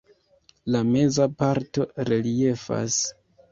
[0.75, 3.01] La meza parto reliefas.